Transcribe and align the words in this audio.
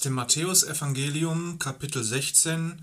Aus 0.00 0.04
dem 0.04 0.14
Matthäusevangelium 0.14 1.58
Kapitel 1.58 2.02
16, 2.02 2.82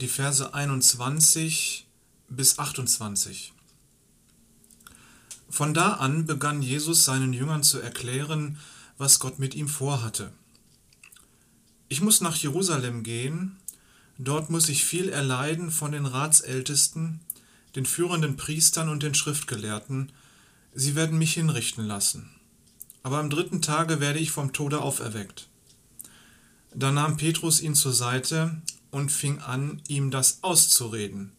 die 0.00 0.08
Verse 0.08 0.54
21 0.54 1.86
bis 2.30 2.58
28. 2.58 3.52
Von 5.50 5.74
da 5.74 5.92
an 5.96 6.24
begann 6.24 6.62
Jesus 6.62 7.04
seinen 7.04 7.34
Jüngern 7.34 7.62
zu 7.62 7.80
erklären, 7.80 8.58
was 8.96 9.18
Gott 9.18 9.38
mit 9.38 9.54
ihm 9.54 9.68
vorhatte. 9.68 10.32
Ich 11.90 12.00
muss 12.00 12.22
nach 12.22 12.36
Jerusalem 12.36 13.02
gehen, 13.02 13.58
dort 14.16 14.48
muss 14.48 14.70
ich 14.70 14.86
viel 14.86 15.10
erleiden 15.10 15.70
von 15.70 15.92
den 15.92 16.06
Ratsältesten, 16.06 17.20
den 17.76 17.84
führenden 17.84 18.38
Priestern 18.38 18.88
und 18.88 19.02
den 19.02 19.14
Schriftgelehrten, 19.14 20.12
sie 20.74 20.94
werden 20.94 21.18
mich 21.18 21.34
hinrichten 21.34 21.84
lassen. 21.84 22.30
Aber 23.02 23.18
am 23.18 23.28
dritten 23.28 23.60
Tage 23.60 24.00
werde 24.00 24.18
ich 24.18 24.30
vom 24.30 24.54
Tode 24.54 24.80
auferweckt. 24.80 25.47
Da 26.74 26.92
nahm 26.92 27.16
Petrus 27.16 27.60
ihn 27.60 27.74
zur 27.74 27.92
Seite 27.92 28.60
und 28.90 29.10
fing 29.10 29.38
an, 29.38 29.82
ihm 29.88 30.10
das 30.10 30.38
auszureden. 30.42 31.32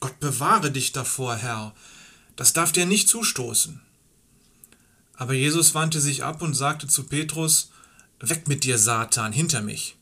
Gott 0.00 0.18
bewahre 0.20 0.70
dich 0.72 0.92
davor, 0.92 1.36
Herr, 1.36 1.74
das 2.36 2.52
darf 2.52 2.72
dir 2.72 2.86
nicht 2.86 3.08
zustoßen. 3.08 3.80
Aber 5.14 5.34
Jesus 5.34 5.74
wandte 5.74 6.00
sich 6.00 6.24
ab 6.24 6.42
und 6.42 6.54
sagte 6.54 6.88
zu 6.88 7.04
Petrus, 7.04 7.70
Weg 8.20 8.46
mit 8.46 8.64
dir, 8.64 8.78
Satan, 8.78 9.32
hinter 9.32 9.62
mich. 9.62 9.96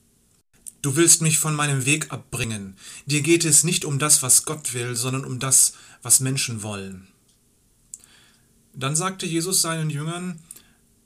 Du 0.82 0.96
willst 0.96 1.20
mich 1.20 1.38
von 1.38 1.54
meinem 1.54 1.84
Weg 1.84 2.12
abbringen. 2.12 2.76
Dir 3.06 3.22
geht 3.22 3.44
es 3.44 3.64
nicht 3.64 3.84
um 3.84 3.98
das, 3.98 4.22
was 4.22 4.44
Gott 4.44 4.72
will, 4.72 4.94
sondern 4.94 5.24
um 5.24 5.38
das, 5.38 5.74
was 6.02 6.20
Menschen 6.20 6.62
wollen. 6.62 7.08
Dann 8.74 8.96
sagte 8.96 9.26
Jesus 9.26 9.60
seinen 9.60 9.90
Jüngern, 9.90 10.40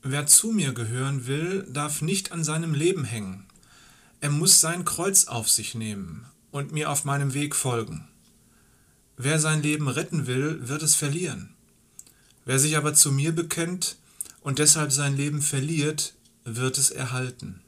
Wer 0.06 0.26
zu 0.26 0.52
mir 0.52 0.74
gehören 0.74 1.26
will, 1.26 1.66
darf 1.66 2.02
nicht 2.02 2.30
an 2.30 2.44
seinem 2.44 2.74
Leben 2.74 3.04
hängen. 3.04 3.46
Er 4.20 4.28
muss 4.28 4.60
sein 4.60 4.84
Kreuz 4.84 5.28
auf 5.28 5.48
sich 5.48 5.74
nehmen 5.74 6.26
und 6.50 6.72
mir 6.72 6.90
auf 6.90 7.06
meinem 7.06 7.32
Weg 7.32 7.56
folgen. 7.56 8.06
Wer 9.16 9.40
sein 9.40 9.62
Leben 9.62 9.88
retten 9.88 10.26
will, 10.26 10.68
wird 10.68 10.82
es 10.82 10.94
verlieren. 10.94 11.54
Wer 12.44 12.58
sich 12.58 12.76
aber 12.76 12.92
zu 12.92 13.12
mir 13.12 13.34
bekennt 13.34 13.96
und 14.42 14.58
deshalb 14.58 14.92
sein 14.92 15.16
Leben 15.16 15.40
verliert, 15.40 16.12
wird 16.44 16.76
es 16.76 16.90
erhalten. 16.90 17.62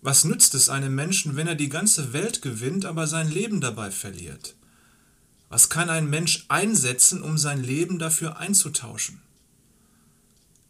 Was 0.00 0.22
nützt 0.22 0.54
es 0.54 0.68
einem 0.68 0.94
Menschen, 0.94 1.34
wenn 1.34 1.48
er 1.48 1.56
die 1.56 1.68
ganze 1.68 2.12
Welt 2.12 2.42
gewinnt, 2.42 2.84
aber 2.84 3.08
sein 3.08 3.28
Leben 3.28 3.60
dabei 3.60 3.90
verliert? 3.90 4.54
Was 5.48 5.68
kann 5.68 5.90
ein 5.90 6.08
Mensch 6.08 6.44
einsetzen, 6.46 7.22
um 7.22 7.38
sein 7.38 7.60
Leben 7.60 7.98
dafür 7.98 8.36
einzutauschen? 8.36 9.20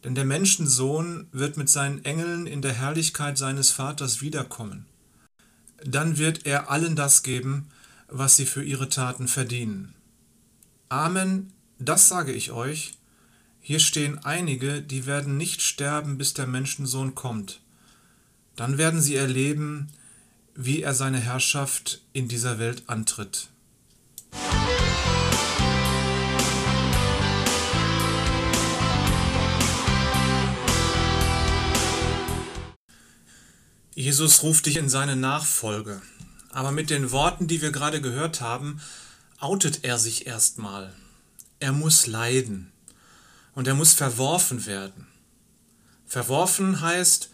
Denn 0.05 0.15
der 0.15 0.25
Menschensohn 0.25 1.27
wird 1.33 1.57
mit 1.57 1.69
seinen 1.69 2.05
Engeln 2.05 2.47
in 2.47 2.63
der 2.63 2.73
Herrlichkeit 2.73 3.37
seines 3.37 3.71
Vaters 3.71 4.21
wiederkommen. 4.21 4.87
Dann 5.85 6.19
wird 6.19 6.47
er 6.47 6.71
allen 6.71 6.97
das 6.97 7.23
geben, 7.23 7.69
was 8.09 8.37
sie 8.37 8.47
für 8.47 8.63
ihre 8.63 8.89
Taten 8.89 9.29
verdienen. 9.29 9.95
Amen, 10.89 11.53
das 11.79 12.09
sage 12.09 12.33
ich 12.33 12.53
euch. 12.53 12.95
Hier 13.61 13.81
stehen 13.81 14.19
einige, 14.25 14.81
die 14.81 15.07
werden 15.07 15.37
nicht 15.37 15.63
sterben, 15.63 16.17
bis 16.17 16.33
der 16.33 16.47
Menschensohn 16.47 17.15
kommt. 17.15 17.61
Dann 18.57 18.79
werden 18.79 19.01
sie 19.01 19.17
erleben, 19.17 19.89
wie 20.55 20.83
er 20.83 20.95
seine 20.95 21.21
Herrschaft 21.21 22.03
in 22.13 22.29
dieser 22.29 22.59
Welt 22.59 22.85
antritt. 22.87 23.51
Jesus 33.99 34.45
ruft 34.45 34.67
dich 34.67 34.77
in 34.77 34.89
seine 34.89 35.17
Nachfolge. 35.17 36.01
Aber 36.51 36.71
mit 36.71 36.89
den 36.89 37.11
Worten, 37.11 37.49
die 37.49 37.61
wir 37.61 37.73
gerade 37.73 38.01
gehört 38.01 38.41
haben, 38.41 38.81
outet 39.41 39.81
er 39.83 39.99
sich 39.99 40.25
erstmal. 40.25 40.95
Er 41.59 41.73
muss 41.73 42.07
leiden 42.07 42.71
und 43.57 43.67
er 43.67 43.75
muss 43.75 43.95
verworfen 43.95 44.67
werden. 44.67 45.09
Verworfen 46.07 46.81
heißt, 46.81 47.31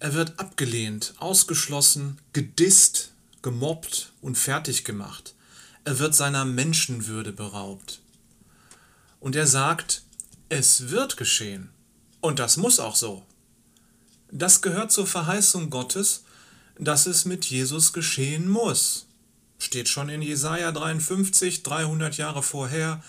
er 0.00 0.14
wird 0.14 0.40
abgelehnt, 0.40 1.14
ausgeschlossen, 1.18 2.18
gedisst, 2.32 3.12
gemobbt 3.40 4.12
und 4.20 4.36
fertig 4.36 4.84
gemacht. 4.84 5.36
Er 5.84 6.00
wird 6.00 6.16
seiner 6.16 6.44
Menschenwürde 6.44 7.30
beraubt. 7.30 8.00
Und 9.20 9.36
er 9.36 9.46
sagt, 9.46 10.02
es 10.48 10.90
wird 10.90 11.16
geschehen. 11.16 11.70
Und 12.20 12.40
das 12.40 12.56
muss 12.56 12.80
auch 12.80 12.96
so. 12.96 13.24
Das 14.30 14.60
gehört 14.60 14.92
zur 14.92 15.06
Verheißung 15.06 15.70
Gottes, 15.70 16.24
dass 16.78 17.06
es 17.06 17.24
mit 17.24 17.46
Jesus 17.46 17.92
geschehen 17.92 18.48
muss. 18.48 19.06
Steht 19.58 19.88
schon 19.88 20.08
in 20.08 20.22
Jesaja 20.22 20.70
53, 20.70 21.62
300 21.62 22.16
Jahre 22.16 22.42
vorher. 22.42 23.02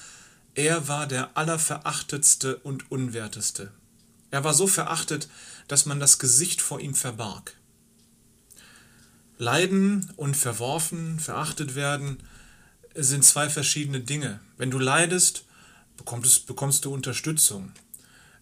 Er 0.55 0.87
war 0.87 1.07
der 1.07 1.37
allerverachtetste 1.37 2.57
und 2.57 2.89
unwerteste. 2.89 3.71
Er 4.31 4.43
war 4.43 4.53
so 4.53 4.65
verachtet, 4.65 5.27
dass 5.67 5.85
man 5.85 5.99
das 5.99 6.19
Gesicht 6.19 6.61
vor 6.61 6.79
ihm 6.79 6.95
verbarg. 6.95 7.55
Leiden 9.37 10.11
und 10.15 10.35
verworfen, 10.35 11.19
verachtet 11.19 11.75
werden 11.75 12.23
sind 12.95 13.23
zwei 13.23 13.49
verschiedene 13.49 14.01
Dinge. 14.01 14.39
Wenn 14.57 14.71
du 14.71 14.79
leidest, 14.79 15.45
bekommst, 15.97 16.47
bekommst 16.47 16.85
du 16.85 16.93
Unterstützung 16.93 17.71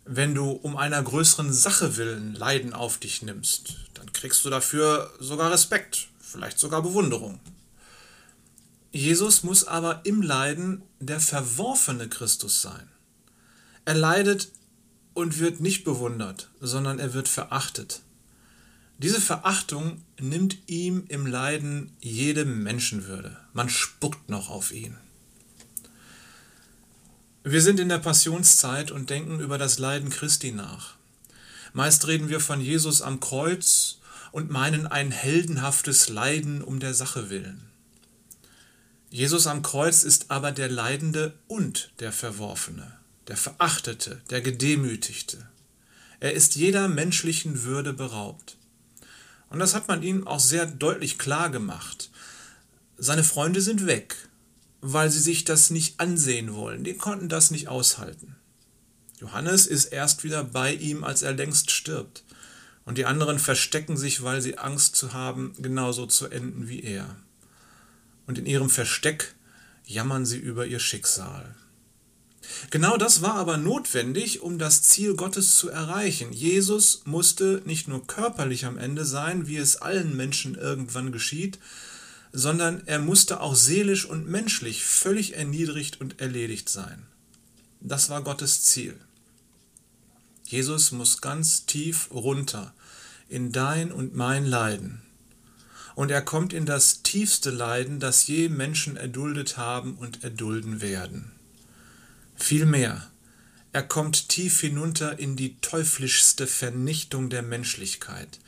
wenn 0.07 0.33
du 0.33 0.51
um 0.51 0.77
einer 0.77 1.01
größeren 1.01 1.51
Sache 1.53 1.97
willen 1.97 2.33
Leiden 2.33 2.73
auf 2.73 2.97
dich 2.97 3.21
nimmst, 3.21 3.75
dann 3.93 4.11
kriegst 4.13 4.43
du 4.45 4.49
dafür 4.49 5.11
sogar 5.19 5.51
Respekt, 5.51 6.07
vielleicht 6.19 6.59
sogar 6.59 6.81
Bewunderung. 6.81 7.39
Jesus 8.91 9.43
muss 9.43 9.65
aber 9.65 10.01
im 10.05 10.21
Leiden 10.21 10.81
der 10.99 11.19
verworfene 11.19 12.07
Christus 12.07 12.61
sein. 12.61 12.89
Er 13.85 13.95
leidet 13.95 14.49
und 15.13 15.39
wird 15.39 15.59
nicht 15.59 15.83
bewundert, 15.83 16.49
sondern 16.59 16.99
er 16.99 17.13
wird 17.13 17.27
verachtet. 17.27 18.01
Diese 18.97 19.21
Verachtung 19.21 20.01
nimmt 20.19 20.57
ihm 20.67 21.05
im 21.09 21.27
Leiden 21.27 21.95
jede 21.99 22.45
Menschenwürde. 22.45 23.37
Man 23.53 23.69
spuckt 23.69 24.29
noch 24.29 24.49
auf 24.49 24.71
ihn. 24.71 24.97
Wir 27.49 27.61
sind 27.61 27.79
in 27.79 27.87
der 27.87 27.99
Passionszeit 27.99 28.91
und 28.91 29.09
denken 29.09 29.39
über 29.39 29.57
das 29.57 29.79
Leiden 29.79 30.09
Christi 30.09 30.51
nach. 30.51 30.95
Meist 31.71 32.05
reden 32.05 32.27
wir 32.27 32.41
von 32.41 32.59
Jesus 32.59 33.01
am 33.01 33.21
Kreuz 33.21 33.99
und 34.33 34.51
meinen 34.51 34.85
ein 34.85 35.11
heldenhaftes 35.11 36.09
Leiden 36.09 36.61
um 36.61 36.81
der 36.81 36.93
Sache 36.93 37.29
willen. 37.29 37.61
Jesus 39.09 39.47
am 39.47 39.61
Kreuz 39.61 40.03
ist 40.03 40.29
aber 40.29 40.51
der 40.51 40.67
Leidende 40.67 41.35
und 41.47 41.91
der 41.99 42.11
Verworfene, 42.11 42.91
der 43.29 43.37
Verachtete, 43.37 44.21
der 44.29 44.41
Gedemütigte. 44.41 45.47
Er 46.19 46.33
ist 46.33 46.55
jeder 46.55 46.89
menschlichen 46.89 47.63
Würde 47.63 47.93
beraubt. 47.93 48.57
Und 49.49 49.59
das 49.59 49.73
hat 49.73 49.87
man 49.87 50.03
ihm 50.03 50.27
auch 50.27 50.41
sehr 50.41 50.65
deutlich 50.65 51.17
klar 51.17 51.49
gemacht. 51.49 52.09
Seine 52.97 53.23
Freunde 53.23 53.61
sind 53.61 53.85
weg, 53.85 54.17
weil 54.93 55.09
sie 55.09 55.19
sich 55.19 55.43
das 55.43 55.69
nicht 55.69 55.99
ansehen 55.99 56.53
wollen. 56.53 56.85
Die 56.85 56.93
konnten 56.93 57.27
das 57.27 57.51
nicht 57.51 57.67
aushalten. 57.67 58.37
Johannes 59.19 59.67
ist 59.67 59.85
erst 59.85 60.23
wieder 60.23 60.45
bei 60.45 60.73
ihm, 60.73 61.03
als 61.03 61.23
er 61.23 61.33
längst 61.33 61.71
stirbt. 61.71 62.23
Und 62.85 62.97
die 62.97 63.05
anderen 63.05 63.37
verstecken 63.37 63.97
sich, 63.97 64.23
weil 64.23 64.41
sie 64.41 64.57
Angst 64.57 64.95
zu 64.95 65.11
haben, 65.11 65.53
genauso 65.57 66.05
zu 66.05 66.29
enden 66.29 66.69
wie 66.69 66.83
er. 66.83 67.17
Und 68.27 68.37
in 68.37 68.45
ihrem 68.45 68.69
Versteck 68.69 69.35
jammern 69.83 70.25
sie 70.25 70.37
über 70.37 70.65
ihr 70.65 70.79
Schicksal. 70.79 71.53
Genau 72.69 72.95
das 72.95 73.21
war 73.21 73.35
aber 73.35 73.57
notwendig, 73.57 74.41
um 74.41 74.57
das 74.57 74.83
Ziel 74.83 75.17
Gottes 75.17 75.55
zu 75.55 75.67
erreichen. 75.69 76.31
Jesus 76.31 77.01
musste 77.03 77.61
nicht 77.65 77.89
nur 77.89 78.07
körperlich 78.07 78.65
am 78.65 78.77
Ende 78.77 79.03
sein, 79.03 79.47
wie 79.47 79.57
es 79.57 79.75
allen 79.81 80.15
Menschen 80.15 80.55
irgendwann 80.55 81.11
geschieht, 81.11 81.59
sondern 82.31 82.85
er 82.85 82.99
musste 82.99 83.41
auch 83.41 83.55
seelisch 83.55 84.05
und 84.05 84.27
menschlich 84.27 84.83
völlig 84.83 85.35
erniedrigt 85.35 86.01
und 86.01 86.19
erledigt 86.19 86.69
sein. 86.69 87.05
Das 87.79 88.09
war 88.09 88.23
Gottes 88.23 88.63
Ziel. 88.63 88.95
Jesus 90.43 90.91
muss 90.91 91.21
ganz 91.21 91.65
tief 91.65 92.09
runter 92.11 92.73
in 93.29 93.51
dein 93.51 93.91
und 93.91 94.15
mein 94.15 94.45
Leiden. 94.45 95.01
Und 95.95 96.11
er 96.11 96.21
kommt 96.21 96.53
in 96.53 96.65
das 96.65 97.01
tiefste 97.01 97.49
Leiden, 97.49 97.99
das 97.99 98.27
je 98.27 98.49
Menschen 98.49 98.97
erduldet 98.97 99.57
haben 99.57 99.95
und 99.95 100.23
erdulden 100.23 100.79
werden. 100.79 101.31
Vielmehr, 102.35 103.09
er 103.73 103.83
kommt 103.83 104.29
tief 104.29 104.61
hinunter 104.61 105.19
in 105.19 105.35
die 105.35 105.57
teuflischste 105.59 106.47
Vernichtung 106.47 107.29
der 107.29 107.41
Menschlichkeit, 107.41 108.39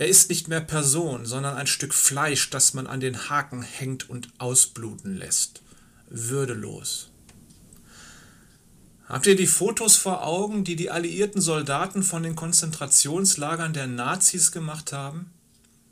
er 0.00 0.08
ist 0.08 0.30
nicht 0.30 0.48
mehr 0.48 0.62
Person, 0.62 1.26
sondern 1.26 1.58
ein 1.58 1.66
Stück 1.66 1.92
Fleisch, 1.92 2.48
das 2.48 2.72
man 2.72 2.86
an 2.86 3.00
den 3.00 3.28
Haken 3.28 3.60
hängt 3.60 4.08
und 4.08 4.30
ausbluten 4.38 5.14
lässt. 5.14 5.60
Würdelos. 6.08 7.10
Habt 9.06 9.26
ihr 9.26 9.36
die 9.36 9.46
Fotos 9.46 9.96
vor 9.96 10.26
Augen, 10.26 10.64
die 10.64 10.74
die 10.74 10.90
alliierten 10.90 11.42
Soldaten 11.42 12.02
von 12.02 12.22
den 12.22 12.34
Konzentrationslagern 12.34 13.74
der 13.74 13.88
Nazis 13.88 14.52
gemacht 14.52 14.94
haben? 14.94 15.30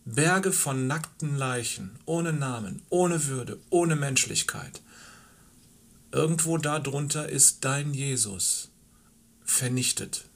Berge 0.06 0.52
von 0.52 0.86
nackten 0.86 1.36
Leichen, 1.36 1.90
ohne 2.06 2.32
Namen, 2.32 2.80
ohne 2.88 3.26
Würde, 3.26 3.58
ohne 3.68 3.94
Menschlichkeit. 3.94 4.80
Irgendwo 6.12 6.56
darunter 6.56 7.28
ist 7.28 7.62
dein 7.66 7.92
Jesus, 7.92 8.70
vernichtet. 9.44 10.27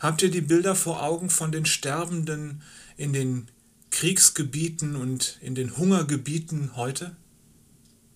Habt 0.00 0.22
ihr 0.22 0.30
die 0.30 0.40
Bilder 0.40 0.74
vor 0.74 1.02
Augen 1.02 1.30
von 1.30 1.52
den 1.52 1.66
Sterbenden 1.66 2.62
in 2.96 3.12
den 3.12 3.48
Kriegsgebieten 3.90 4.96
und 4.96 5.38
in 5.40 5.54
den 5.54 5.76
Hungergebieten 5.76 6.76
heute? 6.76 7.16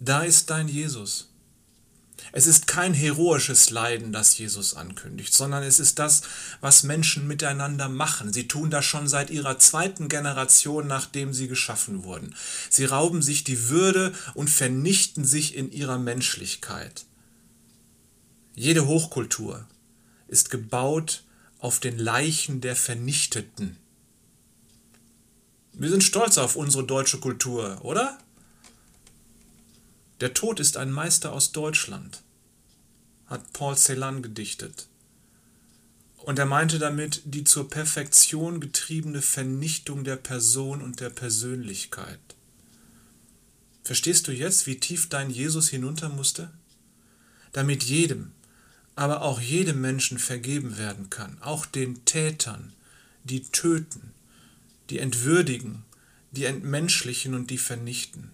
Da 0.00 0.22
ist 0.22 0.50
dein 0.50 0.68
Jesus. 0.68 1.28
Es 2.30 2.46
ist 2.46 2.66
kein 2.66 2.94
heroisches 2.94 3.70
Leiden, 3.70 4.12
das 4.12 4.38
Jesus 4.38 4.74
ankündigt, 4.74 5.34
sondern 5.34 5.62
es 5.62 5.80
ist 5.80 5.98
das, 5.98 6.22
was 6.60 6.84
Menschen 6.84 7.26
miteinander 7.26 7.88
machen. 7.88 8.32
Sie 8.32 8.46
tun 8.46 8.70
das 8.70 8.84
schon 8.84 9.08
seit 9.08 9.30
ihrer 9.30 9.58
zweiten 9.58 10.08
Generation, 10.08 10.86
nachdem 10.86 11.32
sie 11.34 11.48
geschaffen 11.48 12.04
wurden. 12.04 12.34
Sie 12.70 12.84
rauben 12.84 13.22
sich 13.22 13.44
die 13.44 13.68
Würde 13.68 14.12
und 14.34 14.48
vernichten 14.48 15.24
sich 15.24 15.56
in 15.56 15.72
ihrer 15.72 15.98
Menschlichkeit. 15.98 17.06
Jede 18.54 18.86
Hochkultur 18.86 19.66
ist 20.28 20.50
gebaut 20.50 21.24
auf 21.62 21.78
den 21.78 21.96
Leichen 21.96 22.60
der 22.60 22.74
Vernichteten. 22.74 23.76
Wir 25.74 25.90
sind 25.90 26.02
stolz 26.02 26.36
auf 26.36 26.56
unsere 26.56 26.84
deutsche 26.84 27.20
Kultur, 27.20 27.78
oder? 27.84 28.18
Der 30.20 30.34
Tod 30.34 30.58
ist 30.58 30.76
ein 30.76 30.90
Meister 30.90 31.32
aus 31.32 31.52
Deutschland, 31.52 32.24
hat 33.26 33.52
Paul 33.52 33.76
Celan 33.76 34.22
gedichtet. 34.22 34.88
Und 36.16 36.40
er 36.40 36.46
meinte 36.46 36.80
damit 36.80 37.22
die 37.24 37.44
zur 37.44 37.70
Perfektion 37.70 38.60
getriebene 38.60 39.22
Vernichtung 39.22 40.02
der 40.02 40.16
Person 40.16 40.82
und 40.82 40.98
der 40.98 41.10
Persönlichkeit. 41.10 42.18
Verstehst 43.84 44.26
du 44.26 44.32
jetzt, 44.32 44.66
wie 44.66 44.80
tief 44.80 45.08
dein 45.08 45.30
Jesus 45.30 45.68
hinunter 45.68 46.08
musste? 46.08 46.50
Damit 47.52 47.84
jedem, 47.84 48.32
aber 48.94 49.22
auch 49.22 49.40
jedem 49.40 49.80
Menschen 49.80 50.18
vergeben 50.18 50.76
werden 50.76 51.10
kann, 51.10 51.38
auch 51.40 51.66
den 51.66 52.04
Tätern, 52.04 52.72
die 53.24 53.42
töten, 53.44 54.12
die 54.90 54.98
entwürdigen, 54.98 55.84
die 56.32 56.44
entmenschlichen 56.44 57.34
und 57.34 57.50
die 57.50 57.58
vernichten. 57.58 58.30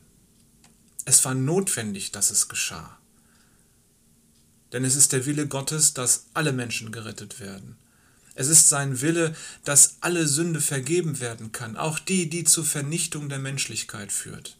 Es 1.04 1.24
war 1.24 1.34
notwendig, 1.34 2.12
dass 2.12 2.30
es 2.30 2.48
geschah. 2.48 2.98
Denn 4.72 4.84
es 4.84 4.96
ist 4.96 5.12
der 5.12 5.26
Wille 5.26 5.46
Gottes, 5.46 5.94
dass 5.94 6.26
alle 6.34 6.52
Menschen 6.52 6.92
gerettet 6.92 7.40
werden. 7.40 7.76
Es 8.34 8.48
ist 8.48 8.68
sein 8.68 9.00
Wille, 9.00 9.34
dass 9.64 9.96
alle 10.00 10.28
Sünde 10.28 10.60
vergeben 10.60 11.20
werden 11.20 11.50
kann, 11.50 11.76
auch 11.76 11.98
die, 11.98 12.28
die 12.28 12.44
zur 12.44 12.64
Vernichtung 12.64 13.28
der 13.28 13.38
Menschlichkeit 13.38 14.12
führt. 14.12 14.56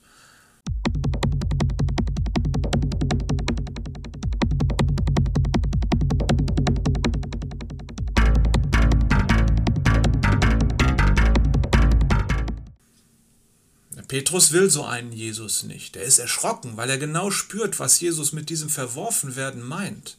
Petrus 14.09 14.53
will 14.53 14.71
so 14.71 14.85
einen 14.85 15.13
Jesus 15.13 15.65
nicht. 15.65 15.95
Er 15.97 16.05
ist 16.05 16.19
erschrocken, 16.19 16.79
weil 16.79 16.89
er 16.89 16.97
genau 16.97 17.31
spürt, 17.31 17.79
was 17.79 18.01
Jesus 18.01 18.33
mit 18.33 18.49
diesem 18.49 18.71
Verworfenwerden 18.71 19.63
meint. 19.63 20.17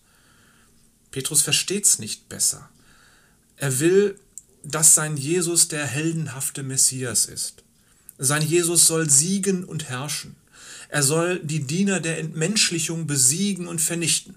Petrus 1.09 1.41
versteht 1.41 1.85
es 1.85 1.97
nicht 1.97 2.29
besser. 2.29 2.69
Er 3.57 3.79
will, 3.79 4.19
dass 4.63 4.93
sein 4.93 5.17
Jesus 5.17 5.69
der 5.69 5.87
heldenhafte 5.87 6.61
Messias 6.61 7.25
ist. 7.25 7.63
Sein 8.19 8.43
Jesus 8.43 8.85
soll 8.85 9.09
siegen 9.09 9.63
und 9.63 9.89
herrschen. 9.89 10.35
Er 10.89 11.01
soll 11.01 11.39
die 11.39 11.63
Diener 11.63 11.99
der 11.99 12.19
Entmenschlichung 12.19 13.07
besiegen 13.07 13.67
und 13.67 13.81
vernichten. 13.81 14.35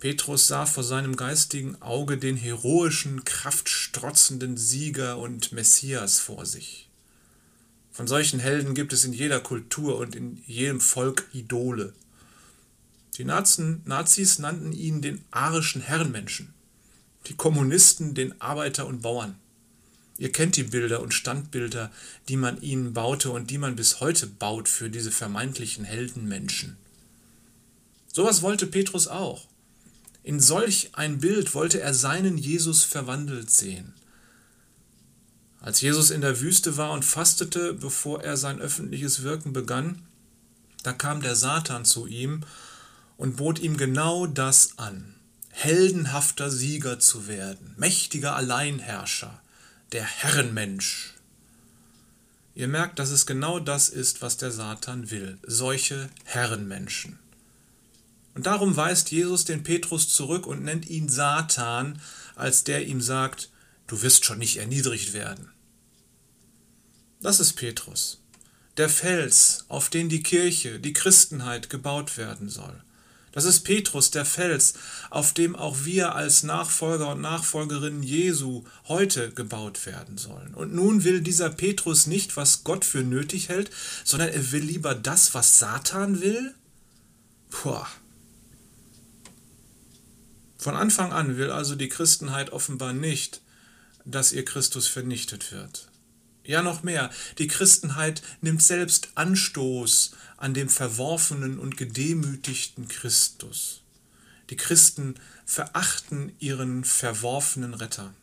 Petrus 0.00 0.46
sah 0.46 0.64
vor 0.64 0.84
seinem 0.84 1.16
geistigen 1.16 1.82
Auge 1.82 2.16
den 2.16 2.36
heroischen, 2.36 3.24
kraftstrotzenden 3.24 4.56
Sieger 4.56 5.18
und 5.18 5.52
Messias 5.52 6.20
vor 6.20 6.46
sich. 6.46 6.87
Von 7.98 8.06
solchen 8.06 8.38
Helden 8.38 8.74
gibt 8.74 8.92
es 8.92 9.04
in 9.04 9.12
jeder 9.12 9.40
Kultur 9.40 9.98
und 9.98 10.14
in 10.14 10.40
jedem 10.46 10.80
Volk 10.80 11.26
Idole. 11.32 11.94
Die 13.16 13.24
Nazis 13.24 14.38
nannten 14.38 14.70
ihn 14.70 15.02
den 15.02 15.24
arischen 15.32 15.82
Herrenmenschen, 15.82 16.54
die 17.26 17.34
Kommunisten 17.34 18.14
den 18.14 18.40
Arbeiter 18.40 18.86
und 18.86 19.02
Bauern. 19.02 19.34
Ihr 20.16 20.30
kennt 20.30 20.54
die 20.54 20.62
Bilder 20.62 21.02
und 21.02 21.12
Standbilder, 21.12 21.90
die 22.28 22.36
man 22.36 22.62
ihnen 22.62 22.92
baute 22.92 23.30
und 23.30 23.50
die 23.50 23.58
man 23.58 23.74
bis 23.74 23.98
heute 23.98 24.28
baut 24.28 24.68
für 24.68 24.90
diese 24.90 25.10
vermeintlichen 25.10 25.84
Heldenmenschen. 25.84 26.76
Sowas 28.12 28.42
wollte 28.42 28.68
Petrus 28.68 29.08
auch. 29.08 29.48
In 30.22 30.38
solch 30.38 30.90
ein 30.92 31.18
Bild 31.18 31.52
wollte 31.52 31.80
er 31.80 31.94
seinen 31.94 32.38
Jesus 32.38 32.84
verwandelt 32.84 33.50
sehen. 33.50 33.92
Als 35.60 35.80
Jesus 35.80 36.10
in 36.10 36.20
der 36.20 36.40
Wüste 36.40 36.76
war 36.76 36.92
und 36.92 37.04
fastete, 37.04 37.74
bevor 37.74 38.22
er 38.22 38.36
sein 38.36 38.60
öffentliches 38.60 39.22
Wirken 39.22 39.52
begann, 39.52 40.02
da 40.82 40.92
kam 40.92 41.20
der 41.20 41.34
Satan 41.34 41.84
zu 41.84 42.06
ihm 42.06 42.44
und 43.16 43.36
bot 43.36 43.58
ihm 43.58 43.76
genau 43.76 44.26
das 44.26 44.78
an, 44.78 45.14
heldenhafter 45.50 46.50
Sieger 46.50 47.00
zu 47.00 47.26
werden, 47.26 47.74
mächtiger 47.76 48.36
Alleinherrscher, 48.36 49.40
der 49.92 50.04
Herrenmensch. 50.04 51.14
Ihr 52.54 52.68
merkt, 52.68 52.98
dass 52.98 53.10
es 53.10 53.26
genau 53.26 53.58
das 53.58 53.88
ist, 53.88 54.22
was 54.22 54.36
der 54.36 54.52
Satan 54.52 55.10
will, 55.10 55.38
solche 55.42 56.08
Herrenmenschen. 56.24 57.18
Und 58.34 58.46
darum 58.46 58.76
weist 58.76 59.10
Jesus 59.10 59.44
den 59.44 59.64
Petrus 59.64 60.08
zurück 60.08 60.46
und 60.46 60.62
nennt 60.62 60.88
ihn 60.88 61.08
Satan, 61.08 62.00
als 62.36 62.62
der 62.62 62.86
ihm 62.86 63.00
sagt, 63.00 63.48
du 63.88 64.00
wirst 64.02 64.24
schon 64.24 64.38
nicht 64.38 64.58
erniedrigt 64.58 65.12
werden. 65.12 65.50
Das 67.20 67.40
ist 67.40 67.54
Petrus, 67.54 68.22
der 68.76 68.88
Fels, 68.88 69.64
auf 69.68 69.90
den 69.90 70.08
die 70.08 70.22
Kirche, 70.22 70.78
die 70.78 70.92
Christenheit 70.92 71.68
gebaut 71.68 72.16
werden 72.16 72.48
soll. 72.48 72.80
Das 73.32 73.44
ist 73.44 73.60
Petrus, 73.60 74.10
der 74.10 74.24
Fels, 74.24 74.74
auf 75.10 75.32
dem 75.34 75.54
auch 75.54 75.84
wir 75.84 76.14
als 76.14 76.44
Nachfolger 76.44 77.12
und 77.12 77.20
Nachfolgerinnen 77.20 78.02
Jesu 78.02 78.64
heute 78.86 79.30
gebaut 79.30 79.84
werden 79.84 80.16
sollen. 80.16 80.54
Und 80.54 80.74
nun 80.74 81.04
will 81.04 81.20
dieser 81.20 81.50
Petrus 81.50 82.06
nicht, 82.06 82.36
was 82.36 82.64
Gott 82.64 82.84
für 82.84 83.02
nötig 83.02 83.48
hält, 83.48 83.70
sondern 84.04 84.30
er 84.30 84.52
will 84.52 84.62
lieber 84.62 84.94
das, 84.94 85.34
was 85.34 85.58
Satan 85.58 86.20
will? 86.20 86.54
Puh. 87.50 87.84
Von 90.56 90.74
Anfang 90.74 91.12
an 91.12 91.36
will 91.36 91.50
also 91.50 91.76
die 91.76 91.88
Christenheit 91.88 92.50
offenbar 92.50 92.92
nicht, 92.92 93.40
dass 94.10 94.32
ihr 94.32 94.44
Christus 94.44 94.88
vernichtet 94.88 95.52
wird. 95.52 95.88
Ja, 96.44 96.62
noch 96.62 96.82
mehr, 96.82 97.10
die 97.36 97.46
Christenheit 97.46 98.22
nimmt 98.40 98.62
selbst 98.62 99.10
Anstoß 99.16 100.12
an 100.38 100.54
dem 100.54 100.70
verworfenen 100.70 101.58
und 101.58 101.76
gedemütigten 101.76 102.88
Christus. 102.88 103.82
Die 104.48 104.56
Christen 104.56 105.16
verachten 105.44 106.32
ihren 106.38 106.84
verworfenen 106.84 107.74
Retter. 107.74 108.14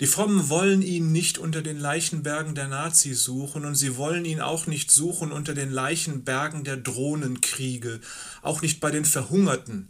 Die 0.00 0.08
Frommen 0.08 0.48
wollen 0.48 0.82
ihn 0.82 1.12
nicht 1.12 1.38
unter 1.38 1.62
den 1.62 1.78
Leichenbergen 1.78 2.56
der 2.56 2.66
Nazis 2.66 3.22
suchen 3.22 3.64
und 3.64 3.76
sie 3.76 3.96
wollen 3.96 4.24
ihn 4.24 4.40
auch 4.40 4.66
nicht 4.66 4.90
suchen 4.90 5.30
unter 5.30 5.54
den 5.54 5.70
Leichenbergen 5.70 6.64
der 6.64 6.76
Drohnenkriege, 6.76 8.00
auch 8.42 8.60
nicht 8.60 8.80
bei 8.80 8.90
den 8.90 9.04
Verhungerten, 9.04 9.88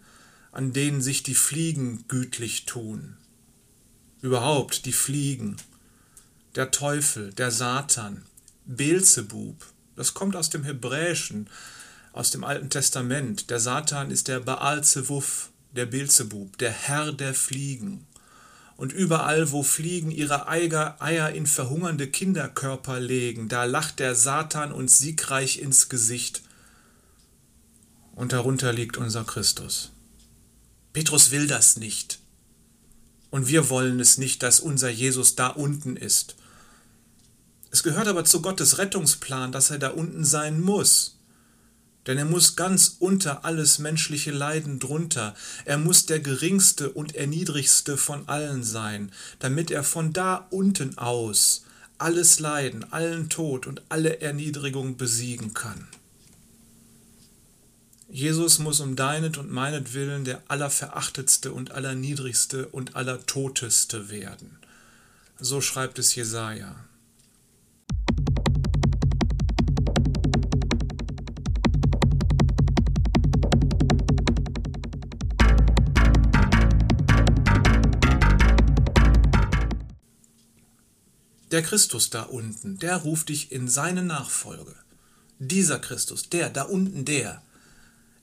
an 0.52 0.74
denen 0.74 1.00
sich 1.00 1.22
die 1.22 1.34
Fliegen 1.34 2.04
gütlich 2.06 2.66
tun 2.66 3.16
überhaupt 4.26 4.84
die 4.84 4.92
Fliegen, 4.92 5.56
der 6.56 6.70
Teufel, 6.70 7.32
der 7.32 7.50
Satan, 7.50 8.24
Beelzebub, 8.64 9.64
das 9.94 10.14
kommt 10.14 10.36
aus 10.36 10.50
dem 10.50 10.64
Hebräischen, 10.64 11.48
aus 12.12 12.30
dem 12.30 12.44
Alten 12.44 12.68
Testament. 12.68 13.50
Der 13.50 13.60
Satan 13.60 14.10
ist 14.10 14.28
der 14.28 14.40
Baal 14.40 14.82
Zewuf, 14.82 15.50
der 15.72 15.86
Beelzebub, 15.86 16.58
der 16.58 16.72
Herr 16.72 17.12
der 17.12 17.34
Fliegen. 17.34 18.06
Und 18.76 18.92
überall, 18.92 19.52
wo 19.52 19.62
Fliegen 19.62 20.10
ihre 20.10 20.48
Eier 20.48 21.30
in 21.30 21.46
verhungernde 21.46 22.08
Kinderkörper 22.08 23.00
legen, 23.00 23.48
da 23.48 23.64
lacht 23.64 24.00
der 24.00 24.14
Satan 24.14 24.72
uns 24.72 24.98
siegreich 24.98 25.60
ins 25.60 25.88
Gesicht. 25.88 26.42
Und 28.14 28.32
darunter 28.32 28.72
liegt 28.72 28.96
unser 28.96 29.24
Christus. 29.24 29.92
Petrus 30.92 31.30
will 31.30 31.46
das 31.46 31.76
nicht. 31.76 32.18
Und 33.36 33.48
wir 33.48 33.68
wollen 33.68 34.00
es 34.00 34.16
nicht, 34.16 34.42
dass 34.42 34.60
unser 34.60 34.88
Jesus 34.88 35.34
da 35.36 35.48
unten 35.48 35.98
ist. 35.98 36.36
Es 37.70 37.82
gehört 37.82 38.08
aber 38.08 38.24
zu 38.24 38.40
Gottes 38.40 38.78
Rettungsplan, 38.78 39.52
dass 39.52 39.68
er 39.68 39.78
da 39.78 39.90
unten 39.90 40.24
sein 40.24 40.58
muss. 40.58 41.18
Denn 42.06 42.16
er 42.16 42.24
muss 42.24 42.56
ganz 42.56 42.96
unter 42.98 43.44
alles 43.44 43.78
menschliche 43.78 44.30
Leiden 44.30 44.78
drunter, 44.78 45.34
er 45.66 45.76
muss 45.76 46.06
der 46.06 46.20
geringste 46.20 46.90
und 46.90 47.14
erniedrigste 47.14 47.98
von 47.98 48.26
allen 48.26 48.64
sein, 48.64 49.12
damit 49.38 49.70
er 49.70 49.84
von 49.84 50.14
da 50.14 50.46
unten 50.48 50.96
aus 50.96 51.66
alles 51.98 52.40
Leiden, 52.40 52.90
allen 52.90 53.28
Tod 53.28 53.66
und 53.66 53.82
alle 53.90 54.22
Erniedrigung 54.22 54.96
besiegen 54.96 55.52
kann. 55.52 55.88
Jesus 58.16 58.58
muss 58.60 58.80
um 58.80 58.96
deinet 58.96 59.36
und 59.36 59.52
meinet 59.52 59.92
Willen 59.92 60.24
der 60.24 60.42
allerverachtetste 60.48 61.52
und 61.52 61.72
allerniedrigste 61.72 62.66
und 62.66 62.96
allertoteste 62.96 64.08
werden. 64.08 64.56
So 65.38 65.60
schreibt 65.60 65.98
es 65.98 66.14
Jesaja. 66.14 66.74
Der 81.50 81.60
Christus 81.60 82.08
da 82.08 82.22
unten, 82.22 82.78
der 82.78 82.96
ruft 82.96 83.28
dich 83.28 83.52
in 83.52 83.68
seine 83.68 84.02
Nachfolge. 84.02 84.74
Dieser 85.38 85.78
Christus, 85.78 86.30
der, 86.30 86.48
da 86.48 86.62
unten 86.62 87.04
der, 87.04 87.42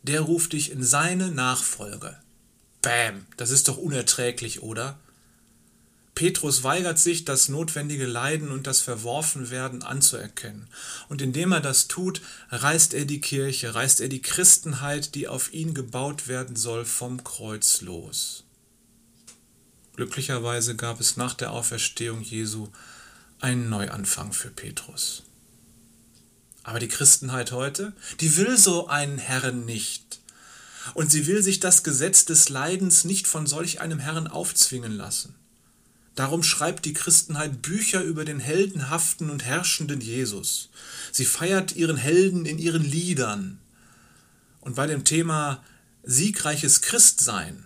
der 0.04 0.22
ruft 0.22 0.54
dich 0.54 0.72
in 0.72 0.84
seine 0.84 1.30
Nachfolge. 1.30 2.18
Bäm, 2.82 3.26
das 3.38 3.50
ist 3.50 3.68
doch 3.68 3.78
unerträglich, 3.78 4.62
oder? 4.62 5.00
Petrus 6.16 6.64
weigert 6.64 7.00
sich, 7.00 7.26
das 7.26 7.50
notwendige 7.50 8.06
Leiden 8.06 8.52
und 8.52 8.68
das 8.68 8.82
Verworfenwerden 8.82 9.82
anzuerkennen. 9.82 10.68
Und 11.10 11.22
indem 11.22 11.54
er 11.54 11.62
das 11.62 11.88
tut, 11.88 12.22
reißt 12.50 12.94
er 12.94 13.06
die 13.06 13.22
Kirche, 13.22 13.74
reißt 13.74 14.00
er 14.00 14.10
die 14.10 14.22
Christenheit, 14.22 15.16
die 15.16 15.28
auf 15.28 15.52
ihn 15.54 15.74
gebaut 15.74 16.28
werden 16.28 16.56
soll, 16.56 16.86
vom 16.86 17.24
Kreuz 17.24 17.82
los. 17.82 18.44
Glücklicherweise 19.96 20.76
gab 20.76 21.00
es 21.00 21.18
nach 21.18 21.34
der 21.34 21.52
Auferstehung 21.52 22.22
Jesu 22.22 22.68
ein 23.40 23.70
Neuanfang 23.70 24.34
für 24.34 24.50
Petrus. 24.50 25.24
Aber 26.64 26.80
die 26.80 26.88
Christenheit 26.88 27.52
heute, 27.52 27.94
die 28.22 28.38
will 28.38 28.58
so 28.58 28.88
einen 28.88 29.18
Herrn 29.18 29.66
nicht. 29.66 30.20
Und 30.94 31.12
sie 31.12 31.28
will 31.28 31.42
sich 31.44 31.60
das 31.60 31.84
Gesetz 31.84 32.26
des 32.26 32.50
Leidens 32.50 33.04
nicht 33.06 33.28
von 33.28 33.48
solch 33.48 33.82
einem 33.82 34.00
Herrn 34.00 34.28
aufzwingen 34.28 34.94
lassen. 34.94 35.36
Darum 36.16 36.44
schreibt 36.44 36.86
die 36.86 36.94
Christenheit 36.94 37.62
Bücher 37.62 38.04
über 38.04 38.24
den 38.24 38.40
heldenhaften 38.40 39.30
und 39.30 39.44
herrschenden 39.44 40.00
Jesus. 40.00 40.70
Sie 41.12 41.26
feiert 41.26 41.76
ihren 41.76 41.98
Helden 41.98 42.46
in 42.46 42.60
ihren 42.60 42.84
Liedern. 42.84 43.60
Und 44.62 44.76
bei 44.76 44.86
dem 44.86 45.04
Thema 45.04 45.64
siegreiches 46.04 46.82
Christsein 46.82 47.66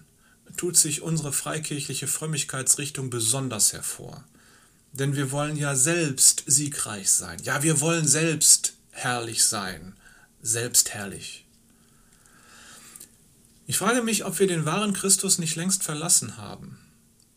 tut 0.56 0.78
sich 0.78 1.02
unsere 1.02 1.34
freikirchliche 1.34 2.08
Frömmigkeitsrichtung 2.08 3.10
besonders 3.10 3.74
hervor. 3.74 4.24
Denn 4.94 5.16
wir 5.16 5.32
wollen 5.32 5.58
ja 5.58 5.76
selbst 5.76 6.44
siegreich 6.48 7.12
sein. 7.12 7.40
Ja, 7.44 7.62
wir 7.64 7.82
wollen 7.82 8.08
selbst 8.08 8.77
herrlich 8.98 9.44
sein. 9.44 9.96
Selbst 10.42 10.94
herrlich. 10.94 11.46
Ich 13.68 13.78
frage 13.78 14.02
mich, 14.02 14.26
ob 14.26 14.40
wir 14.40 14.48
den 14.48 14.66
wahren 14.66 14.94
Christus 14.94 15.38
nicht 15.38 15.56
längst 15.56 15.84
verlassen 15.84 16.38
haben. 16.38 16.80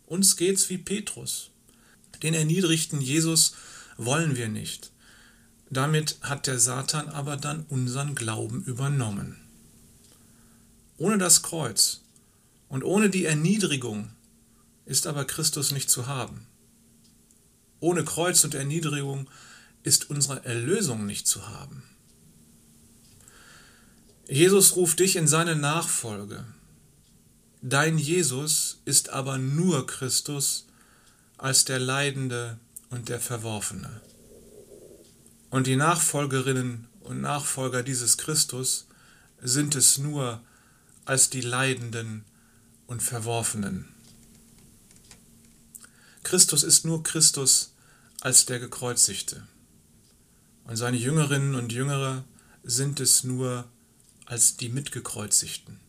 Uns 0.07 0.37
geht's 0.37 0.71
wie 0.71 0.79
Petrus. 0.79 1.51
Den 2.23 2.35
erniedrigten 2.35 3.01
Jesus 3.01 3.55
wollen 3.97 4.37
wir 4.37 4.49
nicht. 4.49 4.91
Damit 5.71 6.19
hat 6.23 6.47
der 6.47 6.59
Satan 6.59 7.09
aber 7.09 7.37
dann 7.37 7.65
unseren 7.69 8.15
Glauben 8.15 8.65
übernommen. 8.65 9.37
Ohne 10.99 11.19
das 11.19 11.43
Kreuz 11.43 12.01
und 12.69 12.85
ohne 12.85 13.11
die 13.11 13.25
Erniedrigung 13.25 14.11
ist 14.87 15.07
aber 15.07 15.25
Christus 15.25 15.73
nicht 15.73 15.91
zu 15.91 16.07
haben. 16.07 16.47
Ohne 17.81 18.05
Kreuz 18.05 18.45
und 18.45 18.55
Erniedrigung 18.55 19.29
ist 19.83 20.11
unsere 20.11 20.45
Erlösung 20.45 21.07
nicht 21.07 21.27
zu 21.27 21.49
haben. 21.49 21.83
Jesus 24.29 24.77
ruft 24.77 25.01
dich 25.01 25.17
in 25.17 25.27
seine 25.27 25.57
Nachfolge. 25.57 26.45
Dein 27.63 27.99
Jesus 27.99 28.81
ist 28.85 29.11
aber 29.11 29.39
nur 29.39 29.87
Christus 29.87 30.67
als 31.37 31.65
der 31.65 31.79
Leidende 31.79 32.59
und 32.91 33.09
der 33.09 33.21
Verworfene. 33.21 34.01
Und 35.51 35.67
die 35.67 35.77
Nachfolgerinnen 35.77 36.87
und 37.01 37.21
Nachfolger 37.21 37.83
dieses 37.83 38.19
Christus 38.19 38.87
sind 39.43 39.75
es 39.75 39.99
nur 39.99 40.41
als 41.05 41.29
die 41.31 41.41
Leidenden 41.41 42.25
und 42.87 43.03
Verworfenen. 43.03 43.89
Christus 46.23 46.63
ist 46.63 46.85
nur 46.85 47.03
Christus 47.03 47.73
als 48.21 48.47
der 48.47 48.61
Gekreuzigte. 48.61 49.43
Und 50.65 50.77
seine 50.77 50.97
Jüngerinnen 50.97 51.55
und 51.55 51.73
Jüngere 51.73 52.25
sind 52.63 53.01
es 53.01 53.25
nur 53.25 53.65
als 54.27 54.57
die 54.57 54.69
Mitgekreuzigten. 54.69 55.81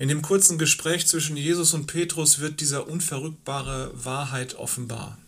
In 0.00 0.08
dem 0.08 0.22
kurzen 0.22 0.58
Gespräch 0.58 1.08
zwischen 1.08 1.36
Jesus 1.36 1.74
und 1.74 1.86
Petrus 1.86 2.38
wird 2.38 2.60
dieser 2.60 2.86
unverrückbare 2.88 3.90
Wahrheit 3.94 4.54
offenbar. 4.54 5.18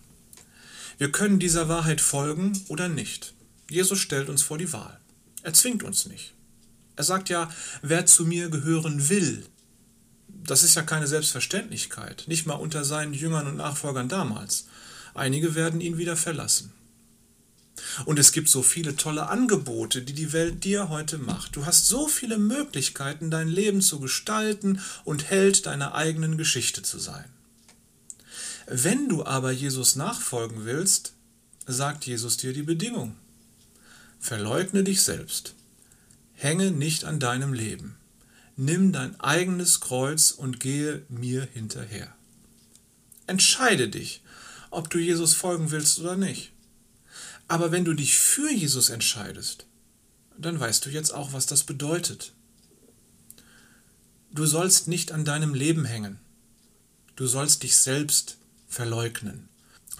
Wir 1.01 1.11
können 1.11 1.39
dieser 1.39 1.71
Wahrheit 1.71 2.03
folgen 2.03 2.63
oder 2.69 2.91
nicht. 2.91 3.33
Jesus 3.71 3.99
stellt 3.99 4.29
uns 4.29 4.43
vor 4.43 4.59
die 4.59 4.71
Wahl. 4.75 5.01
Er 5.43 5.55
zwingt 5.55 5.83
uns 5.83 6.05
nicht. 6.05 6.35
Er 6.95 7.05
sagt 7.05 7.31
ja, 7.31 7.49
wer 7.81 8.05
zu 8.05 8.27
mir 8.27 8.51
gehören 8.51 9.09
will. 9.09 9.47
Das 10.29 10.63
ist 10.63 10.75
ja 10.75 10.83
keine 10.83 11.07
Selbstverständlichkeit, 11.07 12.25
nicht 12.27 12.45
mal 12.47 12.57
unter 12.57 12.85
seinen 12.85 13.15
Jüngern 13.15 13.47
und 13.47 13.57
Nachfolgern 13.57 14.11
damals. 14.11 14.67
Einige 15.15 15.55
werden 15.55 15.81
ihn 15.81 15.97
wieder 15.97 16.17
verlassen. 16.17 16.71
Und 18.05 18.19
es 18.19 18.33
gibt 18.33 18.51
so 18.51 18.63
viele 18.63 18.95
tolle 18.95 19.31
Angebote, 19.31 20.03
die 20.03 20.13
die 20.13 20.35
Welt 20.35 20.65
dir 20.65 20.91
heute 20.91 21.17
macht. 21.17 21.57
Du 21.57 21.65
hast 21.65 21.87
so 21.87 22.09
viele 22.09 22.37
Möglichkeiten, 22.37 23.31
dein 23.31 23.49
Leben 23.49 23.81
zu 23.81 24.01
gestalten 24.01 24.83
und 25.05 25.31
Held 25.31 25.65
deiner 25.65 25.95
eigenen 25.95 26.37
Geschichte 26.37 26.83
zu 26.83 26.99
sein. 26.99 27.25
Wenn 28.73 29.09
du 29.09 29.25
aber 29.25 29.51
Jesus 29.51 29.97
nachfolgen 29.97 30.65
willst, 30.65 31.15
sagt 31.67 32.07
Jesus 32.07 32.37
dir 32.37 32.53
die 32.53 32.63
Bedingung. 32.63 33.17
Verleugne 34.21 34.85
dich 34.85 35.03
selbst. 35.03 35.55
Hänge 36.35 36.71
nicht 36.71 37.03
an 37.03 37.19
deinem 37.19 37.53
Leben. 37.53 37.97
Nimm 38.55 38.93
dein 38.93 39.19
eigenes 39.19 39.81
Kreuz 39.81 40.31
und 40.31 40.61
gehe 40.61 41.03
mir 41.09 41.49
hinterher. 41.53 42.15
Entscheide 43.27 43.89
dich, 43.89 44.23
ob 44.71 44.89
du 44.89 45.01
Jesus 45.01 45.35
folgen 45.35 45.73
willst 45.73 45.99
oder 45.99 46.17
nicht. 46.17 46.53
Aber 47.49 47.73
wenn 47.73 47.85
du 47.85 47.93
dich 47.93 48.19
für 48.19 48.53
Jesus 48.53 48.89
entscheidest, 48.89 49.67
dann 50.39 50.61
weißt 50.61 50.87
du 50.87 50.91
jetzt 50.91 51.13
auch, 51.13 51.33
was 51.33 51.47
das 51.47 51.65
bedeutet. 51.65 52.35
Du 54.31 54.47
sollst 54.47 54.87
nicht 54.87 55.11
an 55.11 55.25
deinem 55.25 55.55
Leben 55.55 55.85
hängen. 55.85 56.21
Du 57.17 57.27
sollst 57.27 57.65
dich 57.65 57.75
selbst 57.75 58.37
verleugnen. 58.71 59.49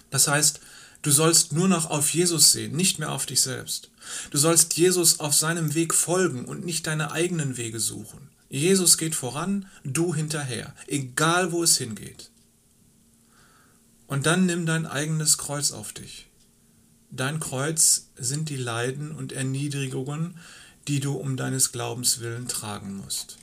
Das 0.09 0.27
heißt, 0.27 0.61
du 1.03 1.11
sollst 1.11 1.51
nur 1.51 1.67
noch 1.67 1.89
auf 1.89 2.11
Jesus 2.13 2.51
sehen, 2.51 2.75
nicht 2.75 2.97
mehr 2.97 3.11
auf 3.11 3.27
dich 3.27 3.41
selbst. 3.41 3.91
Du 4.31 4.39
sollst 4.39 4.75
Jesus 4.77 5.19
auf 5.19 5.35
seinem 5.35 5.75
Weg 5.75 5.93
folgen 5.93 6.45
und 6.45 6.65
nicht 6.65 6.87
deine 6.87 7.11
eigenen 7.11 7.57
Wege 7.57 7.79
suchen. 7.79 8.29
Jesus 8.49 8.97
geht 8.97 9.15
voran, 9.15 9.67
du 9.83 10.15
hinterher, 10.15 10.73
egal 10.87 11.51
wo 11.51 11.63
es 11.63 11.77
hingeht. 11.77 12.31
Und 14.07 14.25
dann 14.25 14.45
nimm 14.45 14.65
dein 14.65 14.85
eigenes 14.85 15.37
Kreuz 15.37 15.71
auf 15.71 15.93
dich. 15.93 16.27
Dein 17.11 17.39
Kreuz 17.39 18.07
sind 18.17 18.49
die 18.49 18.57
Leiden 18.57 19.11
und 19.11 19.31
Erniedrigungen, 19.31 20.37
die 20.87 20.99
du 20.99 21.13
um 21.13 21.37
deines 21.37 21.71
Glaubens 21.71 22.19
willen 22.19 22.47
tragen 22.47 22.95
musst. 22.95 23.37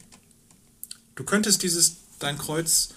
Du 1.14 1.24
könntest 1.24 1.62
dieses 1.62 1.96
dein 2.18 2.36
Kreuz 2.36 2.90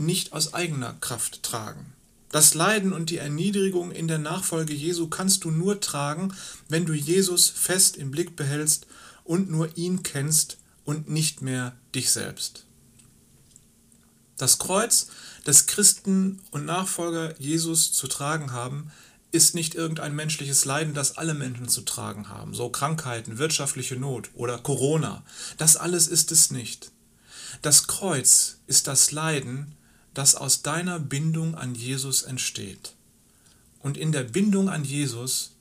nicht 0.00 0.32
aus 0.32 0.54
eigener 0.54 0.94
Kraft 1.00 1.42
tragen. 1.42 1.92
Das 2.32 2.54
Leiden 2.54 2.92
und 2.92 3.10
die 3.10 3.18
Erniedrigung 3.18 3.90
in 3.90 4.06
der 4.06 4.18
Nachfolge 4.18 4.72
Jesu 4.72 5.08
kannst 5.08 5.44
du 5.44 5.50
nur 5.50 5.80
tragen, 5.80 6.32
wenn 6.68 6.86
du 6.86 6.92
Jesus 6.92 7.48
fest 7.48 7.96
im 7.96 8.10
Blick 8.10 8.36
behältst 8.36 8.86
und 9.24 9.50
nur 9.50 9.76
ihn 9.76 10.02
kennst 10.02 10.58
und 10.84 11.08
nicht 11.08 11.42
mehr 11.42 11.74
dich 11.94 12.10
selbst. 12.10 12.66
Das 14.36 14.58
Kreuz, 14.58 15.08
das 15.44 15.66
Christen 15.66 16.40
und 16.50 16.64
Nachfolger 16.64 17.38
Jesus 17.40 17.92
zu 17.92 18.06
tragen 18.06 18.52
haben, 18.52 18.90
ist 19.32 19.54
nicht 19.54 19.74
irgendein 19.74 20.14
menschliches 20.14 20.64
Leiden, 20.64 20.94
das 20.94 21.18
alle 21.18 21.34
Menschen 21.34 21.68
zu 21.68 21.82
tragen 21.82 22.28
haben, 22.28 22.54
so 22.54 22.68
Krankheiten, 22.68 23.38
wirtschaftliche 23.38 23.96
Not 23.96 24.30
oder 24.34 24.58
Corona. 24.58 25.22
Das 25.56 25.76
alles 25.76 26.08
ist 26.08 26.32
es 26.32 26.50
nicht. 26.50 26.90
Das 27.62 27.86
Kreuz 27.86 28.58
ist 28.66 28.86
das 28.86 29.12
Leiden, 29.12 29.76
das 30.14 30.34
aus 30.34 30.62
deiner 30.62 30.98
Bindung 30.98 31.54
an 31.54 31.74
Jesus 31.74 32.22
entsteht. 32.22 32.94
Und 33.80 33.96
in 33.96 34.12
der 34.12 34.24
Bindung 34.24 34.68
an 34.68 34.84
Jesus 34.84 35.52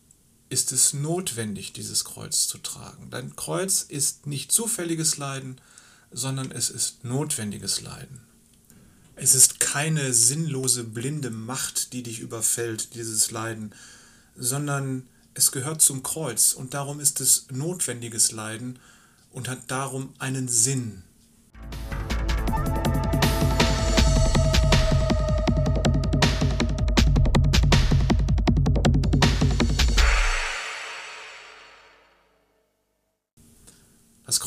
ist 0.50 0.72
es 0.72 0.94
notwendig, 0.94 1.74
dieses 1.74 2.04
Kreuz 2.04 2.48
zu 2.48 2.58
tragen. 2.58 3.10
Dein 3.12 3.36
Kreuz 3.36 3.84
ist 3.84 4.26
nicht 4.26 4.52
zufälliges 4.52 5.18
Leiden, 5.18 5.62
sondern 6.12 6.52
es 6.52 6.70
ist 6.70 7.04
notwendiges 7.04 7.82
Leiden. 7.82 8.22
Es 9.16 9.36
ist 9.36 9.60
keine 9.60 10.14
sinnlose, 10.14 10.84
blinde 10.84 11.30
Macht, 11.30 11.94
die 11.94 12.04
dich 12.04 12.20
überfällt, 12.20 12.96
dieses 12.96 13.32
Leiden, 13.32 13.76
sondern 14.36 15.08
es 15.34 15.52
gehört 15.52 15.82
zum 15.82 16.04
Kreuz 16.04 16.54
und 16.54 16.74
darum 16.74 17.00
ist 17.00 17.22
es 17.22 17.46
notwendiges 17.52 18.32
Leiden 18.32 18.80
und 19.32 19.48
hat 19.48 19.70
darum 19.70 20.14
einen 20.20 20.48
Sinn. 20.48 21.04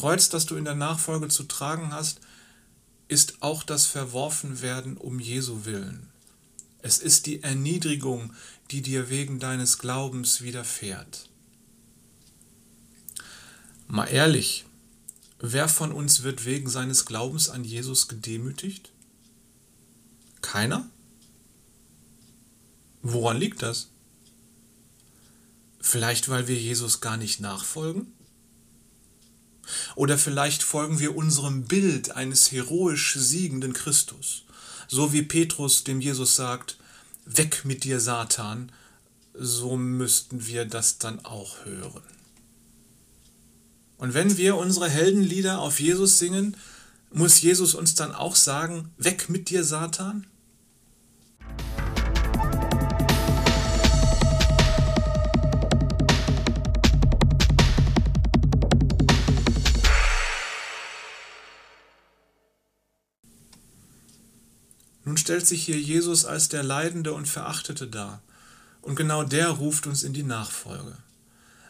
Kreuz, 0.03 0.29
das 0.29 0.47
du 0.47 0.57
in 0.57 0.65
der 0.65 0.75
Nachfolge 0.75 1.29
zu 1.29 1.45
tragen 1.45 1.93
hast, 1.93 2.19
ist 3.07 3.41
auch 3.41 3.63
das 3.63 3.87
Verworfenwerden 3.87 4.97
um 4.97 5.21
Jesu 5.21 5.65
willen. 5.65 6.09
Es 6.81 6.99
ist 6.99 7.27
die 7.27 7.45
Erniedrigung, 7.45 8.35
die 8.73 8.83
dir 8.83 9.11
wegen 9.11 9.39
deines 9.39 9.79
Glaubens 9.79 10.41
widerfährt. 10.43 11.31
Mal 13.87 14.07
ehrlich, 14.07 14.65
wer 15.39 15.69
von 15.69 15.93
uns 15.93 16.25
wird 16.25 16.47
wegen 16.47 16.69
seines 16.69 17.07
Glaubens 17.07 17.49
an 17.49 17.63
Jesus 17.63 18.09
gedemütigt? 18.09 18.91
Keiner? 20.41 20.91
Woran 23.03 23.37
liegt 23.37 23.63
das? 23.63 23.87
Vielleicht 25.81 26.29
weil 26.29 26.49
wir 26.49 26.59
Jesus 26.59 27.01
gar 27.01 27.17
nicht 27.17 27.39
nachfolgen? 27.39 28.13
Oder 29.95 30.19
vielleicht 30.19 30.63
folgen 30.63 30.99
wir 30.99 31.17
unserem 31.17 31.65
Bild 31.65 32.13
eines 32.13 32.53
heroisch 32.53 33.15
siegenden 33.15 33.73
Christus, 33.73 34.45
so 34.89 35.13
wie 35.13 35.23
Petrus 35.23 35.85
dem 35.85 36.01
Jesus 36.01 36.37
sagt, 36.37 36.77
weg 37.25 37.65
mit 37.65 37.85
dir 37.85 38.01
Satan, 38.01 38.73
so 39.35 39.77
müssten 39.77 40.47
wir 40.47 40.65
das 40.65 40.99
dann 40.99 41.25
auch 41.25 41.65
hören. 41.65 42.03
Und 43.99 44.15
wenn 44.15 44.37
wir 44.37 44.57
unsere 44.57 44.89
Heldenlieder 44.89 45.61
auf 45.61 45.79
Jesus 45.79 46.19
singen, 46.19 46.57
muss 47.13 47.41
Jesus 47.41 47.75
uns 47.75 47.95
dann 47.95 48.13
auch 48.13 48.35
sagen, 48.35 48.91
weg 48.99 49.29
mit 49.29 49.49
dir 49.51 49.65
Satan? 49.65 50.27
Stellt 65.23 65.47
sich 65.47 65.65
hier 65.65 65.81
Jesus 65.81 66.27
als 66.27 66.49
der 66.49 66.63
Leidende 66.63 67.15
und 67.15 67.27
Verachtete 67.27 67.87
dar. 67.87 68.21
Und 68.83 68.97
genau 68.97 69.23
der 69.23 69.49
ruft 69.49 69.87
uns 69.87 70.03
in 70.03 70.13
die 70.13 70.25
Nachfolge. 70.25 70.99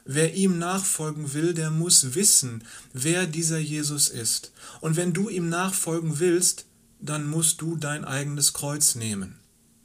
Wer 0.04 0.34
ihm 0.34 0.58
nachfolgen 0.58 1.32
will, 1.32 1.54
der 1.54 1.70
muss 1.70 2.14
wissen, 2.14 2.64
wer 2.92 3.26
dieser 3.26 3.58
Jesus 3.58 4.08
ist. 4.08 4.50
Und 4.80 4.96
wenn 4.96 5.12
du 5.12 5.28
ihm 5.28 5.48
nachfolgen 5.48 6.18
willst, 6.18 6.64
dann 6.98 7.28
musst 7.28 7.60
du 7.60 7.76
dein 7.76 8.04
eigenes 8.04 8.52
Kreuz 8.52 8.94
nehmen. 8.94 9.38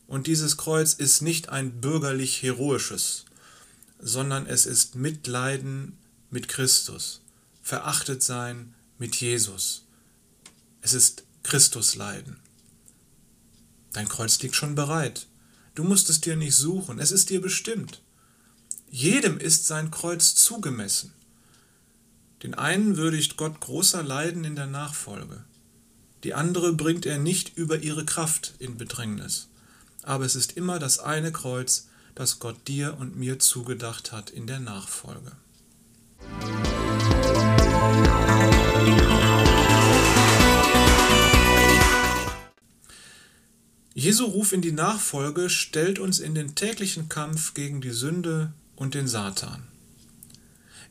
Und 0.07 0.25
dieses 0.27 0.57
Kreuz 0.57 0.93
ist 0.93 1.21
nicht 1.21 1.49
ein 1.49 1.81
bürgerlich 1.81 2.41
heroisches, 2.41 3.25
sondern 3.99 4.47
es 4.47 4.65
ist 4.65 4.95
Mitleiden 4.95 5.97
mit 6.31 6.47
Christus, 6.47 7.21
verachtet 7.61 8.23
sein 8.23 8.73
mit 8.97 9.17
Jesus. 9.17 9.83
Es 10.81 10.93
ist 10.93 11.23
Christusleiden. 11.43 12.37
Dein 13.93 14.09
Kreuz 14.09 14.39
liegt 14.41 14.55
schon 14.55 14.75
bereit. 14.75 15.27
Du 15.75 15.83
musst 15.83 16.09
es 16.09 16.21
dir 16.21 16.35
nicht 16.35 16.55
suchen, 16.55 16.99
es 16.99 17.11
ist 17.11 17.29
dir 17.29 17.41
bestimmt. 17.41 18.01
Jedem 18.89 19.37
ist 19.37 19.67
sein 19.67 19.91
Kreuz 19.91 20.35
zugemessen. 20.35 21.13
Den 22.43 22.53
einen 22.53 22.97
würdigt 22.97 23.37
Gott 23.37 23.59
großer 23.59 24.03
Leiden 24.03 24.43
in 24.43 24.55
der 24.55 24.67
Nachfolge, 24.67 25.43
die 26.23 26.33
andere 26.33 26.73
bringt 26.73 27.05
er 27.05 27.17
nicht 27.17 27.57
über 27.57 27.79
ihre 27.79 28.05
Kraft 28.05 28.53
in 28.59 28.77
Bedrängnis. 28.77 29.47
Aber 30.03 30.25
es 30.25 30.35
ist 30.35 30.55
immer 30.57 30.79
das 30.79 30.99
eine 30.99 31.31
Kreuz, 31.31 31.87
das 32.15 32.39
Gott 32.39 32.67
dir 32.67 32.97
und 32.99 33.17
mir 33.17 33.39
zugedacht 33.39 34.11
hat 34.11 34.29
in 34.29 34.47
der 34.47 34.59
Nachfolge. 34.59 35.31
Jesu 43.99 44.25
Ruf 44.25 44.53
in 44.53 44.61
die 44.61 44.73
Nachfolge 44.73 45.49
stellt 45.49 45.97
uns 45.97 46.19
in 46.19 46.35
den 46.35 46.53
täglichen 46.53 47.09
Kampf 47.09 47.55
gegen 47.55 47.81
die 47.81 47.89
Sünde 47.89 48.53
und 48.75 48.93
den 48.93 49.07
Satan. 49.07 49.63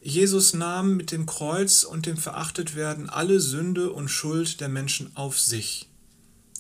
Jesus 0.03 0.55
nahm 0.55 0.97
mit 0.97 1.13
dem 1.13 1.25
Kreuz 1.25 1.85
und 1.85 2.07
dem 2.07 2.17
Verachtetwerden 2.17 3.09
alle 3.09 3.39
Sünde 3.39 3.93
und 3.93 4.09
Schuld 4.09 4.61
der 4.61 4.69
Menschen 4.69 5.17
auf 5.17 5.39
sich. 5.39 5.89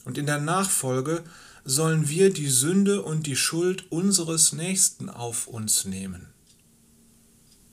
Und 0.04 0.18
in 0.18 0.26
der 0.26 0.38
Nachfolge 0.38 1.24
sollen 1.64 2.08
wir 2.08 2.32
die 2.32 2.48
Sünde 2.48 3.02
und 3.02 3.26
die 3.26 3.34
Schuld 3.34 3.90
unseres 3.90 4.52
Nächsten 4.52 5.10
auf 5.10 5.48
uns 5.48 5.84
nehmen. 5.84 6.28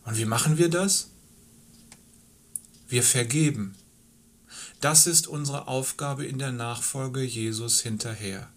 Und 0.03 0.17
wie 0.17 0.25
machen 0.25 0.57
wir 0.57 0.69
das? 0.69 1.12
Wir 2.89 3.03
vergeben. 3.03 3.75
Das 4.81 5.05
ist 5.05 5.27
unsere 5.27 5.67
Aufgabe 5.67 6.25
in 6.25 6.39
der 6.39 6.51
Nachfolge 6.51 7.21
Jesus 7.21 7.79
hinterher 7.79 8.49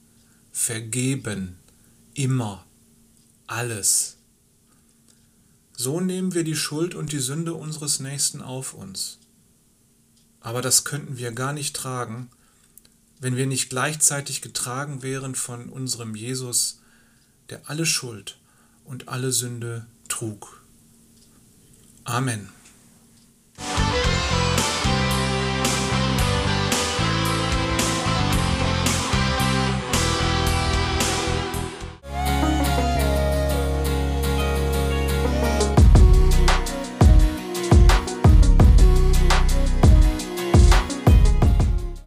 vergeben, 0.57 1.59
immer, 2.15 2.65
alles. 3.47 4.17
So 5.77 6.01
nehmen 6.01 6.33
wir 6.33 6.45
die 6.45 6.57
Schuld 6.57 6.95
und 6.95 7.13
die 7.13 7.21
Sünde 7.21 7.53
unseres 7.53 8.01
Nächsten 8.01 8.41
auf 8.41 8.73
uns. 8.73 9.19
Aber 10.41 10.63
das 10.63 10.85
könnten 10.85 11.19
wir 11.19 11.33
gar 11.33 11.53
nicht 11.53 11.77
tragen, 11.77 12.31
wenn 13.21 13.37
wir 13.37 13.47
nicht 13.47 13.69
gleichzeitig 13.69 14.41
getragen 14.41 15.03
wären 15.03 15.35
von 15.35 15.69
unserem 15.69 16.15
Jesus, 16.15 16.81
der 17.51 17.69
alle 17.69 17.85
Schuld 17.85 18.39
und 18.87 19.09
alle 19.09 19.33
Sünde 19.33 19.87
trug. 20.09 20.63
Amen. 22.05 22.56